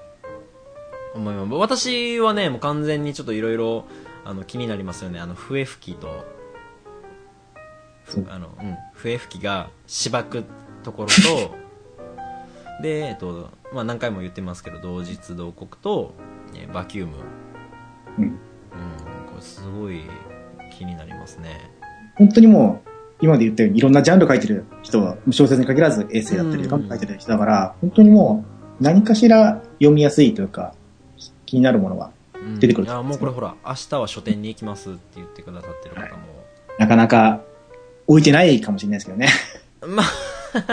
[1.15, 1.54] 思います。
[1.56, 3.86] 私はね、もう完全にちょっといろいろ、
[4.28, 5.22] あの、気になりますよね。
[5.22, 6.26] あの、笛吹きと、
[8.30, 10.44] あの、うん、笛吹きがしばく
[10.84, 11.56] ところと、
[12.84, 16.13] で、えっと、まあ何回も言ってますけど、同日同国と、
[16.54, 17.13] えーバキューム。
[18.18, 18.24] うん。
[18.26, 18.38] うん、こ
[19.38, 20.02] れすごい
[20.78, 21.72] 気になりますね。
[22.16, 22.90] 本当にもう、
[23.22, 28.44] 今まで言ったようにいろんなジャンル書いてる人は、小説に限らずエッセイだったりとかも書いてる人だから、本当にも
[28.82, 30.74] う、何かしら読みやすいというか、
[31.46, 32.17] 気になるものは、うん
[32.60, 36.24] 出てくるいやもうこれほら明日は書店に行きますって言ってくださってる方も、
[36.78, 37.42] なかなか
[38.08, 39.30] 置いてないかもしれないですけどね。
[39.82, 40.06] まあ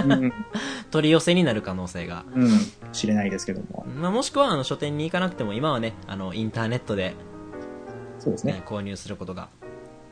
[0.06, 0.32] うん。
[0.90, 2.50] 取り寄せになる可能性が、うん。
[2.92, 3.84] 知れないですけども。
[3.86, 7.14] まあ、もしくはあの書店に行かなくても今はねあのインターネットで、ね
[8.18, 8.62] そうですね。
[8.64, 9.48] 購入することが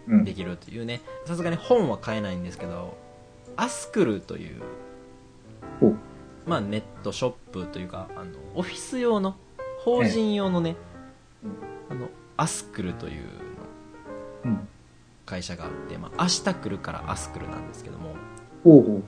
[0.08, 0.34] うんで。
[0.34, 2.96] きるというねさすがに本は買えないんですけど
[3.56, 4.60] アスクルという
[6.46, 9.36] まあ、ネットショップというかあのオフィス用の
[9.84, 10.76] 法人用のね、
[11.90, 13.24] あのアスクルという
[14.44, 14.68] うん。
[15.24, 18.16] 会社があって、まあ、明日来るからアスクルなんですけども
[18.64, 19.02] ほうほう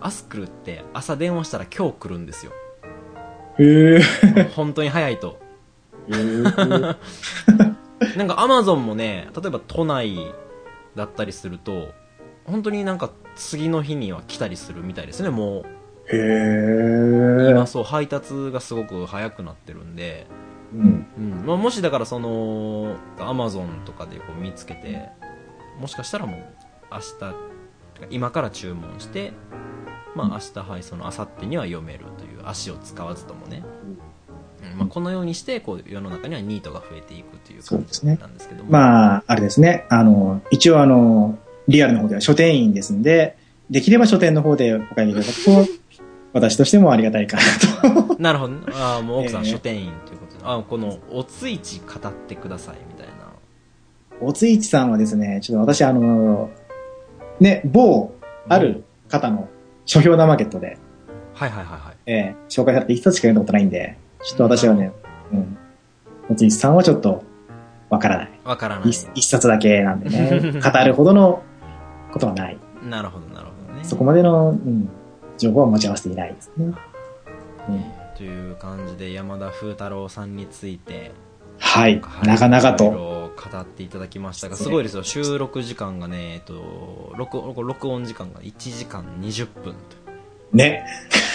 [0.00, 2.52] アスクルって朝電話したら今日来るんですよ。
[3.58, 4.02] へえ。
[4.54, 5.40] 本当に早いと
[6.08, 6.42] へえ。
[8.16, 10.16] なんかアマゾンもね例えば都内
[10.94, 11.88] だったりすると
[12.44, 15.64] 本当になんか次の日には来たりするみたいですねも
[16.12, 17.50] へうえ。
[17.50, 20.26] 今そう配達がすごく早くなってるんで、
[20.74, 21.06] うん。
[21.16, 21.46] うん。
[21.46, 25.08] まあ、もしだからそのアマゾンとかでこう見つけて
[25.80, 26.40] もしかしたらもう
[26.90, 27.34] 明日
[28.10, 29.32] 今から注文して
[30.14, 33.62] まあ明日配送の明後日には読めるという足を使わずともね、
[34.62, 34.78] うん。
[34.78, 38.70] まあ、このようにしてこう世の中にはニートが増えていくという感じそうですねなんですけども。
[38.70, 39.86] まあ、あれですね。
[39.88, 43.36] あの、一応あの、リアルの方では書店員ですんで、
[43.70, 45.72] できれば書店の方でお買い上げいただくと、
[46.32, 48.22] 私としてもありがたいかなと。
[48.22, 48.54] なるほど。
[48.54, 49.50] ねああもう奥さんええ。
[49.50, 49.92] 書店員
[50.42, 53.30] あこのおついち語ってくださいみたいな
[54.20, 56.50] おついちさんはですね、ちょっと私あの、
[57.40, 58.12] ね、某、
[58.48, 59.48] ある方の
[59.86, 60.78] 書評生マーケットで、
[61.34, 64.92] はいはいはいはいええ紹介されて一冊しか読んだことないんで、ちょっと私はね、
[65.32, 65.56] うん。
[66.28, 67.24] おついちさんはちょっと、
[67.88, 68.30] わからない。
[68.44, 71.42] わからない一一冊だけなんでね、 語るほどの
[72.12, 72.58] ことはない。
[72.88, 74.88] なるほどなるほどねそこまでの、うん、
[75.38, 76.66] 情報は持ち合わせていないですね。
[76.66, 77.84] うん
[78.20, 81.12] という感じで山田風太郎さんについて
[81.58, 82.02] はい。
[82.02, 82.90] はいなかなかいろいと。
[82.90, 89.74] ろ語っていただきましたがすごいですよ収録時間がね、えっと、録録録音時間が1時間20分
[90.52, 90.84] ね。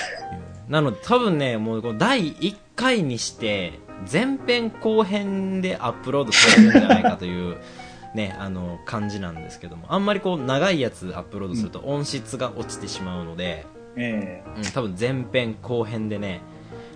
[0.69, 3.79] なので多分ねもう第1回にして
[4.11, 7.57] 前編後編でアップロードされるんじゃないかという
[8.13, 16.41] ねあの感じなんですけどもあんまりこう長いやつアップロードすると音質が落ちてしまうので、えうん、多分前編後編でね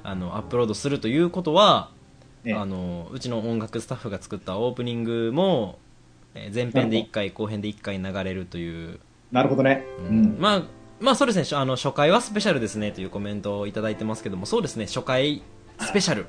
[0.03, 1.89] あのアップロードするということは
[2.45, 2.53] ええ。
[2.53, 5.77] えあのうちの音楽スタッフが作ったオープニングも
[6.35, 8.99] えー前編で1回後編で1回流れるという、
[9.31, 9.83] なるほどね。
[9.99, 10.21] ううん。
[10.21, 10.37] ん。
[10.39, 10.63] まあ
[10.99, 11.45] まあそうですね。
[11.45, 14.85] しあの初回はスペシャルですねというコメントをいただいてますけどもそうですね。
[14.85, 15.41] 初回
[15.79, 16.25] スペシャル。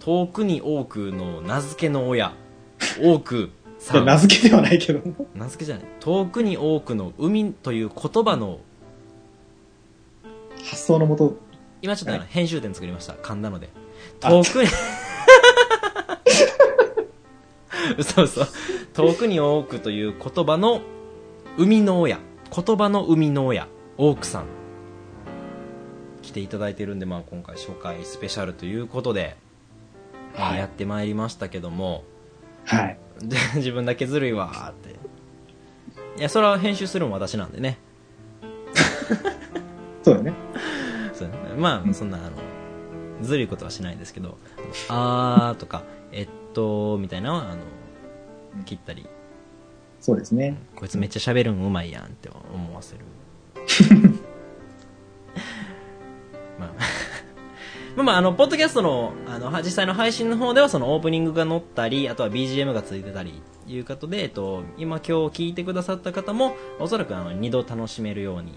[0.00, 2.34] 遠くに多くの名付けの親。
[3.00, 4.04] 多くさん。
[4.06, 4.98] 名付けではないけど。
[5.08, 5.26] も。
[5.34, 5.84] 名付けじゃない。
[6.00, 8.58] 遠くに多くの海という言葉の
[10.64, 11.36] 発想のもと、
[11.82, 13.14] 今ちょっとあの編集点作りました。
[13.14, 13.68] 噛んだので。
[14.22, 14.30] あ。
[14.30, 14.68] 遠くに。
[18.04, 18.48] そうそう
[18.94, 20.80] 遠くに多くという言葉の
[21.56, 22.20] 生みの親。
[22.54, 23.66] 言葉の生みの親
[23.98, 24.46] オークさん。
[26.22, 29.36] 来ていただいてるんで、まあ、今回初回スペシャルということで、
[30.38, 30.58] まあはい。
[30.60, 32.04] やってまいりましたけども。
[32.64, 32.98] はい。
[33.20, 34.90] で自分だけずるいわーって。
[36.18, 37.78] いやそれは編集するのも私なんでね。
[40.02, 40.32] そうだね。
[41.56, 42.30] まあそんなあの
[43.22, 44.38] ずるいことはしないですけど
[44.88, 47.62] 「あー」とか「えっと」みたいなのはあの
[48.64, 49.06] 切ったり。
[50.00, 50.58] そうですね。
[50.74, 53.04] こいつめっちゃ喋るんうまいやんって思わせる。
[56.58, 56.72] まあ。
[58.02, 68.54] まあ、あの、ポッドキャストの、あの、は実際の配信の方では、そのオープニングが載ったり、あとは BGM がついてたり、いうことで、えっと、今今日聞いてくださった方も、おそらくあの、二度楽しめるように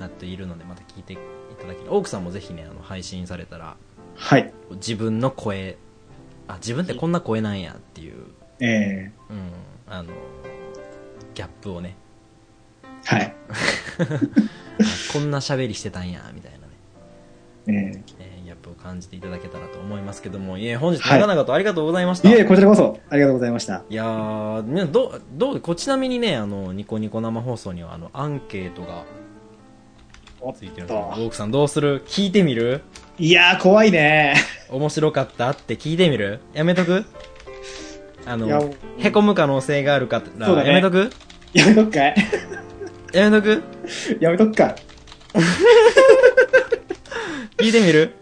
[0.00, 1.16] なっているので、また聞いてい
[1.64, 1.94] ただける。
[1.94, 3.76] オークさんもぜひね、あの、配信されたら、
[4.14, 4.52] はい。
[4.72, 5.76] 自分の声、
[6.48, 8.26] あ、自分ってこんな声なんやっていう、
[8.60, 9.50] えうん、
[9.88, 10.12] あの、
[11.34, 13.34] ギャップをね、ー、はい。
[13.48, 13.54] あ
[15.12, 16.72] こんな喋りしてたんや、みたいなね。
[17.66, 22.28] ええーギャップを感じていただけたらと思いますけども、いえ、本日長々とありがとうございました。
[22.28, 23.84] ー、いえ、こちらこそ、ありがとうございました。
[23.88, 29.04] いやー、ねどう、どう、こちなみにね、あの、ニコニコ生放送には、あの、アンケートが
[30.52, 31.12] ついてるんですよ。
[31.12, 32.04] オークさんどうする？
[32.06, 32.82] 聞いてみる？
[33.18, 34.34] いやー、怖いね。
[34.70, 36.40] 面白かったって聞いてみる？
[36.52, 37.04] やめとく？
[38.26, 40.70] あの、へこむ可能性があるから、そうだね。
[40.70, 41.10] やめとく？
[41.52, 42.14] やめとくかい？
[43.12, 43.62] やめとく？
[44.20, 44.74] やめとくか。
[47.58, 48.14] 聞いてみる？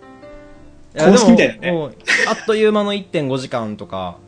[0.98, 1.72] 公式みたいだね。
[2.28, 4.18] あっという間の1.5時間とか、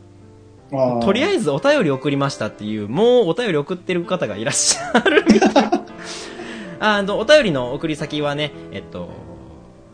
[1.03, 5.84] とりあず、えずお便り送りましたっていう、もうお便り送ってる方がいらっしゃるみたい。
[6.79, 9.09] あの、お便りの送り先はね、えっと、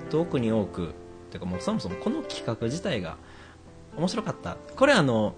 [0.09, 0.95] トークに多く、
[1.31, 3.19] てかもうそもそもこの企画自体が
[3.99, 4.57] 面白かった。
[4.77, 5.35] これあの、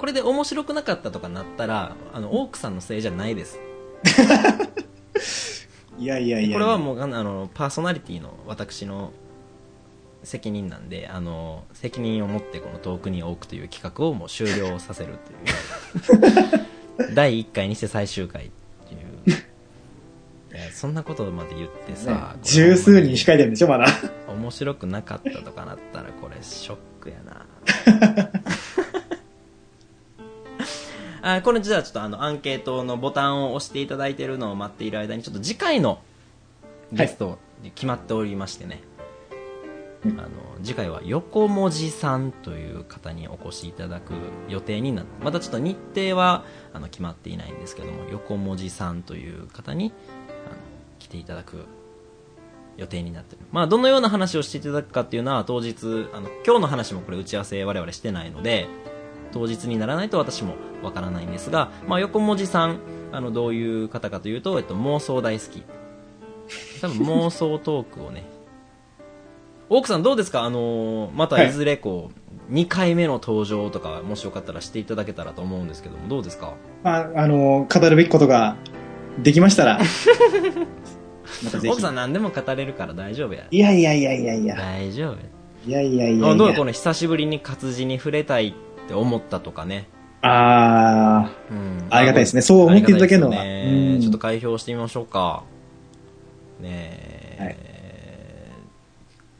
[0.00, 3.60] これで面白くなかったとかなったら、あの、オークさんのせいじゃないです。
[6.00, 6.54] いやいやいや。
[6.54, 9.12] これはもう、あの、パーソナリティの私の
[10.24, 15.18] 責任なんで、あの、責任を持ってこのトークに多くという企画をもう終了させる
[16.06, 16.14] と
[17.04, 17.12] いう。
[17.14, 18.50] 第1回にして最終回っ
[18.88, 19.36] ていう。
[20.56, 23.86] いやそんなことまで言ってさ、ね十数人控えてるんでしょ、まだ。
[24.28, 27.44] 面白くなかったとかなったらこれショックやな
[31.36, 36.00] あこれじゃあちょっとあのアンケートのボタンを押していただいているのを待っている間にちょっと次回の
[36.92, 37.38] ゲスト
[37.74, 38.82] 決まっておりましてね、
[40.04, 40.20] うん。
[40.20, 40.28] あの
[40.62, 44.14] 次回は横文字さんという方にお越しいただく
[44.48, 49.92] 予定になってまたちょっと日程はあの決まっていないんですけども横文字さんという方に
[50.46, 50.56] あの
[50.98, 51.66] 来ていただく
[52.80, 53.42] 予定になってる。
[53.52, 58.68] まあ、どのような話をしていただくかっていうのは当日、あの、今日の話もこれ打ち合わせ我々してないので、
[59.32, 62.78] 当日にならないと私もわからないんですが、まあ、横文字さん、
[63.12, 65.62] あの、どういう方かというと、えっと、妄想大好き。
[66.80, 68.24] 多分妄想トークをね、
[69.68, 70.42] 奥さんどうですか？
[70.42, 72.10] あのーまたいずれこ
[72.50, 76.54] う、2回目の登場とか、もしよかったらしていただけたらと思うんですけども、どうですか？
[76.82, 78.56] まあ、あの、語るべきことが
[79.22, 79.78] できましたら、
[81.68, 81.80] 奥。
[81.80, 83.44] さん何でも語れるから大丈夫や。
[83.50, 84.56] いやいやいやいやいや。
[84.56, 85.18] 大丈夫や。
[85.66, 86.28] いやいやいやいや。
[86.30, 86.54] あどう？
[86.54, 88.54] この久しぶりに活字に触れたいっ
[88.90, 89.88] て思ったとかね。
[90.22, 92.42] あうんあ、ありがたいですね。
[92.42, 93.36] そう思っていただけるのは。
[93.42, 95.44] ねうんちょっと開票してみましょうか。
[96.60, 96.68] ね
[97.38, 97.56] え。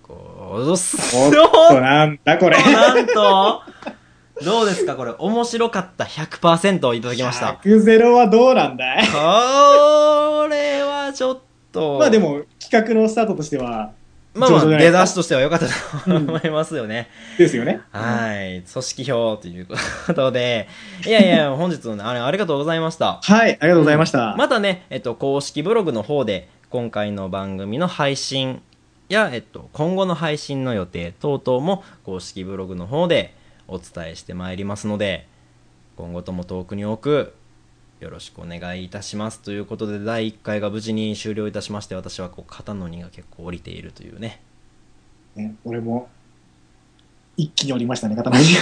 [0.03, 2.57] こう、どうっすおっと、なんだこれ。
[2.63, 3.63] なんと、
[4.43, 7.59] どうですかこれ、面白かった100%をいただきました。
[7.63, 9.07] 100ゼロはどうなんだい？
[9.07, 9.13] こ
[10.49, 11.41] れはちょっ
[11.73, 11.99] と。
[11.99, 13.91] まあでも、企画のスタートとしては、
[14.33, 17.09] まあまあ、出だしとしては良かったと思いますよね。
[17.37, 17.81] ですよね。
[17.91, 18.63] はい。
[18.63, 20.69] 組織票ということで、
[21.05, 23.21] いやいや、本日のねあれ、ありがとうございました。
[23.23, 24.37] はい、ありがとうございました。
[24.37, 28.63] またね、えっと、公式ブログの方で、今回の番組の配信
[29.09, 33.35] や、えっと、今後の配信の予定等々も、公式ブログの方で
[33.67, 35.27] お伝えしてまいりますので、
[35.97, 37.35] 今後とも遠くに多く、
[38.01, 39.41] よろしくお願いいたします。
[39.41, 44.41] ということで、第1回が無事に終了いたしまして、私はこう、肩の荷が結構降りているというね。
[45.37, 46.09] ね、俺も、
[47.37, 48.55] 一気に降りましたね、肩の荷 い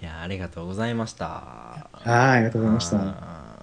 [0.00, 1.24] や、ありがとうございました。
[1.24, 1.90] が。
[1.92, 2.96] はい、ありがとうございました。
[2.96, 3.54] はい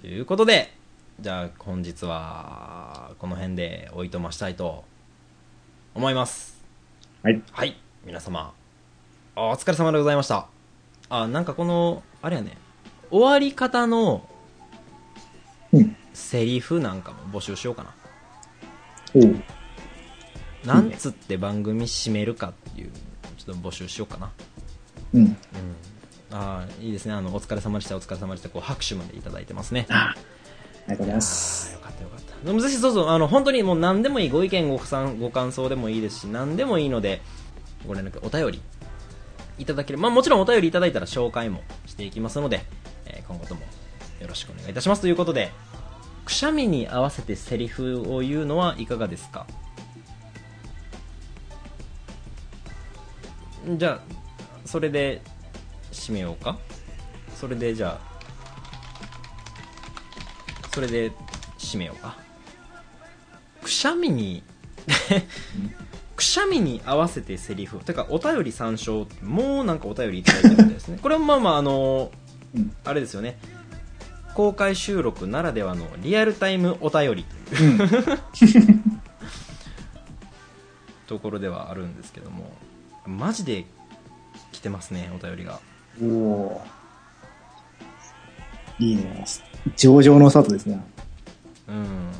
[0.00, 0.72] ということで、
[1.20, 4.84] じゃあ本日はこの辺でおいとましたいと
[5.94, 6.64] 思います。
[7.22, 7.42] はい。
[7.52, 8.54] はい、皆様、
[9.36, 10.59] あお疲れ様でございました。
[11.10, 12.56] あ、なんかこの、あれやね、
[13.10, 14.26] 終わり方の
[15.72, 15.96] うん。
[16.12, 17.94] セリフなんかも募集しようかな。
[19.14, 19.36] おう。
[20.64, 22.90] なんつって番組締めるかっていう、
[23.36, 24.30] ちょっと募集しようかな。
[25.14, 25.22] うん。
[25.22, 25.36] うん。
[26.32, 27.12] あーいいですね。
[27.12, 28.48] あの、お疲れ様でした、お疲れ様でした。
[28.48, 29.86] こう拍手までいただいてますね。
[29.90, 30.14] あ
[30.86, 31.72] りがとうございます。
[31.74, 37.20] あーよかったよかったでもぜひそうそうあの本当にもう何でもいいご意見ごさんご感想でもいいですし何でもいいので
[37.86, 38.62] ご連絡お便り
[39.60, 42.64] いただけるまあもちろんお便りいただいたら紹介もしていきますので、
[43.06, 43.60] えー今後とも
[44.20, 45.50] よろしくお願いいたしますということで
[46.24, 49.46] くしゃみに合わせてセリフを言うのはいかがですか？
[53.76, 54.00] じゃあ
[54.64, 55.22] それで
[55.92, 56.58] 締めようか？
[57.36, 58.10] それでじゃあ
[60.72, 61.10] それで
[61.58, 62.16] 締めようか？
[63.62, 64.42] くしゃみに
[66.20, 70.98] くしゃみに合わせてセリフてかお便り参照もうなんかお便りいただいてるみたいですね。
[71.02, 72.12] これはまあまああの
[72.54, 72.76] うん。
[72.84, 73.38] あれですよね。
[74.34, 77.24] 公開収録ならではのリアルタイムお便り。
[81.08, 82.52] ところではあるんですけども
[83.04, 83.64] マジで
[84.52, 85.58] 来てますねお便りが。
[86.02, 88.84] おおー。
[88.84, 89.24] いいね。
[89.74, 90.84] 上々のスタートですね。
[91.66, 92.10] うん、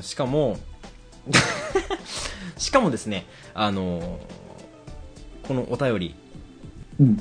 [0.00, 0.58] うん、しかも
[2.56, 4.20] しかもですねあの
[5.42, 6.14] このお便り
[6.98, 7.20] うん。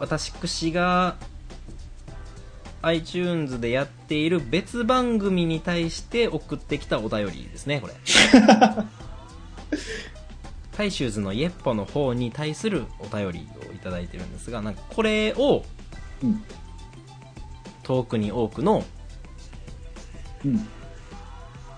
[0.00, 1.16] 私が
[2.82, 7.94] iTunes でやっている別番組に対して送ってきたお便りですねこれ
[10.72, 15.64] タイシューズのイエッポの方に対するお便りをいただいてるんですがなんかこれを
[16.22, 16.42] うん。
[17.82, 18.84] 遠くに多くの
[20.44, 20.68] うん。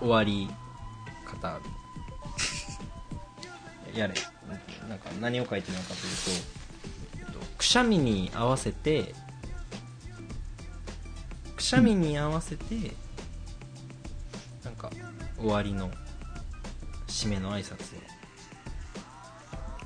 [0.01, 0.49] 終わり
[1.25, 1.61] 方。
[3.95, 4.15] やれ。
[4.89, 6.31] なんか何を書いてるのかというと
[7.19, 9.15] えっとくしゃみに合わせて
[11.61, 12.75] くしゃみに合わせて、
[14.65, 14.91] なんか
[15.39, 15.91] 終わりの
[17.07, 17.97] 締めの挨拶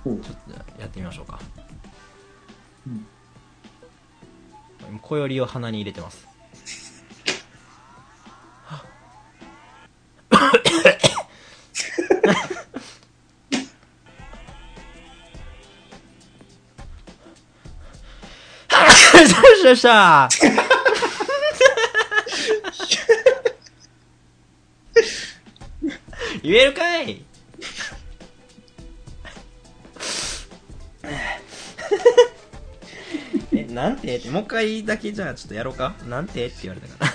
[0.08, 0.22] を。
[0.22, 1.40] ちょっとやってみましょうか。
[2.86, 3.04] うん。
[4.88, 6.28] 今小よりを鼻に入れてます
[19.68, 20.38] よっしゃよ
[22.70, 23.04] っしゃ
[26.42, 27.24] 言えるかい
[33.52, 34.16] え、なんて？
[34.16, 35.94] って、もう一回だけじゃあちょっとやろうか？
[36.06, 36.46] なんて？
[36.46, 37.12] って言われたか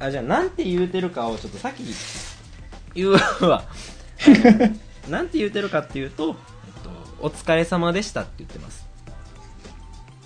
[0.00, 0.06] ら。
[0.06, 1.84] あ、じゃあなんて言うてるかをちょっとさっき
[2.94, 3.64] 言うわ。
[5.08, 6.36] なんて言うてるかっていうと、
[6.66, 6.90] えっと、
[7.20, 8.75] お疲れ様でしたって言ってます。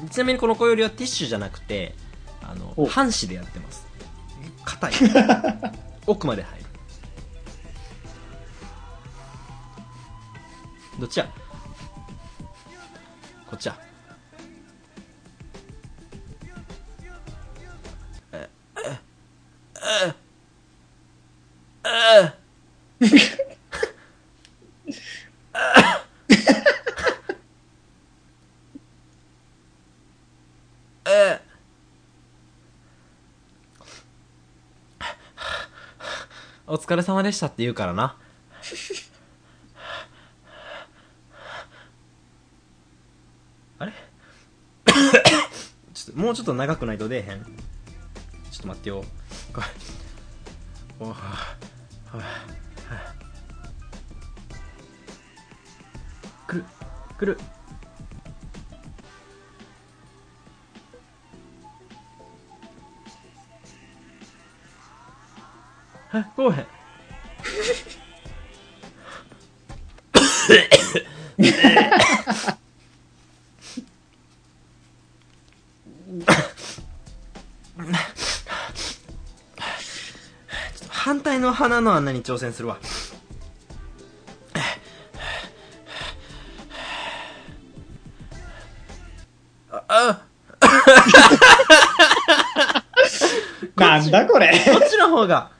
[0.08, 1.94] ちなみにこの小よりはティッシュじゃなくて、
[2.42, 3.86] あの、お半紙でやってます。
[4.64, 4.92] 硬い。
[6.06, 6.66] 奥まで入る。
[10.98, 11.28] どっちや？
[13.48, 13.78] こっちや。
[18.32, 19.00] え、え、
[20.04, 20.14] え、
[21.84, 22.34] え、
[31.06, 31.40] え、
[36.66, 38.16] お疲れ様でしたって言うからな。
[43.78, 43.92] あれ？
[45.94, 47.44] ちょっともうちょっと長くないと出えへん？
[47.44, 47.50] ちょ
[48.58, 49.04] っと待ってよ。
[49.54, 49.66] これ。
[50.98, 51.24] おはあは
[52.14, 52.24] あは
[52.90, 53.14] あ
[56.48, 56.64] 来る。
[57.16, 57.38] 来る。
[66.14, 66.24] え？
[66.34, 66.66] こうへん。
[80.88, 82.78] 反対の鼻の穴に挑戦するわ。
[89.72, 90.20] ああ。
[93.76, 94.48] なんだこれ。
[94.48, 95.50] こっちの方が